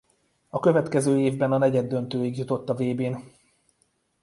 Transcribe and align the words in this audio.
A 0.49 0.59
következő 0.59 1.19
évben 1.19 1.51
a 1.51 1.57
negyeddöntőig 1.57 2.37
jutott 2.37 2.69
a 2.69 2.73
vb-n. 2.73 3.15